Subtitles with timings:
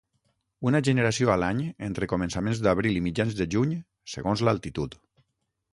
[0.69, 3.79] Una generació a l'any entre començaments d'abril i mitjans de juny,
[4.17, 4.99] segons l'altitud.